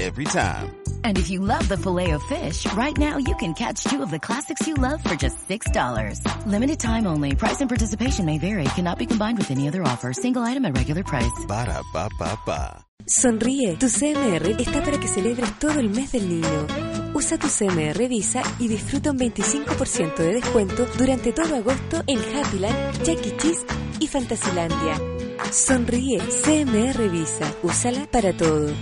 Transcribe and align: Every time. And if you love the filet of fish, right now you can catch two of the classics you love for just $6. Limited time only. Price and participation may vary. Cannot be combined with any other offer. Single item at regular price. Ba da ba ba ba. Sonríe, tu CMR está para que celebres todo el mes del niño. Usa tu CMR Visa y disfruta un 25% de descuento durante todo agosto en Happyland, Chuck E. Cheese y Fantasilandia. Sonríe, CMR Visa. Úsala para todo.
Every 0.00 0.24
time. 0.24 0.74
And 1.04 1.18
if 1.18 1.30
you 1.30 1.40
love 1.40 1.68
the 1.68 1.76
filet 1.76 2.10
of 2.12 2.22
fish, 2.24 2.66
right 2.72 2.96
now 2.96 3.16
you 3.18 3.34
can 3.36 3.54
catch 3.54 3.84
two 3.84 4.02
of 4.02 4.10
the 4.10 4.18
classics 4.18 4.66
you 4.66 4.74
love 4.74 5.02
for 5.02 5.14
just 5.14 5.48
$6. 5.48 6.46
Limited 6.46 6.80
time 6.80 7.06
only. 7.06 7.34
Price 7.36 7.60
and 7.60 7.70
participation 7.70 8.26
may 8.26 8.38
vary. 8.38 8.64
Cannot 8.76 8.98
be 8.98 9.06
combined 9.06 9.38
with 9.38 9.50
any 9.50 9.68
other 9.68 9.82
offer. 9.82 10.12
Single 10.12 10.42
item 10.42 10.64
at 10.64 10.76
regular 10.76 11.04
price. 11.04 11.44
Ba 11.46 11.66
da 11.66 11.82
ba 11.92 12.08
ba 12.18 12.38
ba. 12.46 12.84
Sonríe, 13.06 13.76
tu 13.76 13.86
CMR 13.86 14.58
está 14.58 14.82
para 14.82 14.98
que 14.98 15.08
celebres 15.08 15.58
todo 15.58 15.78
el 15.78 15.90
mes 15.90 16.12
del 16.12 16.26
niño. 16.26 16.66
Usa 17.12 17.36
tu 17.36 17.48
CMR 17.48 18.08
Visa 18.08 18.42
y 18.58 18.66
disfruta 18.66 19.10
un 19.10 19.18
25% 19.18 20.16
de 20.16 20.32
descuento 20.32 20.86
durante 20.96 21.32
todo 21.32 21.54
agosto 21.54 22.02
en 22.06 22.18
Happyland, 22.18 23.02
Chuck 23.02 23.26
E. 23.26 23.36
Cheese 23.36 23.66
y 24.00 24.06
Fantasilandia. 24.06 24.98
Sonríe, 25.52 26.18
CMR 26.18 27.10
Visa. 27.10 27.52
Úsala 27.62 28.06
para 28.10 28.34
todo. 28.34 28.72